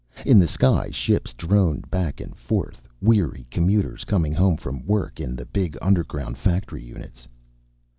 [0.25, 5.35] In the sky ships droned back and forth, weary commuters coming home from work in
[5.35, 7.27] the big underground factory units.